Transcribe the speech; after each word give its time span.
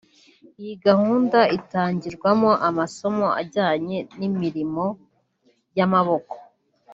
Iyi 0.61 0.73
gahunda 0.85 1.39
itangirwamo 1.57 2.51
amasomo 2.67 3.27
ajyanye 3.41 3.97
n’imirimo 4.19 4.85
y’amaboko 5.77 6.35